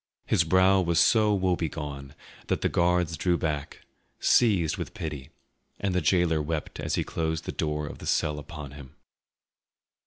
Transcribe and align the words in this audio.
His 0.25 0.43
brow 0.43 0.81
was 0.81 0.99
so 0.99 1.31
woebegone 1.35 2.15
that 2.47 2.61
the 2.61 2.69
guards 2.69 3.15
drew 3.15 3.37
back, 3.37 3.83
seized 4.19 4.75
with 4.75 4.95
pity, 4.95 5.29
and 5.79 5.93
the 5.93 6.01
gaoler 6.01 6.41
wept 6.41 6.79
as 6.79 6.95
he 6.95 7.03
closed 7.03 7.43
the 7.45 7.51
door 7.51 7.85
of 7.85 7.99
the 7.99 8.07
cell 8.07 8.39
upon 8.39 8.71
him. 8.71 8.95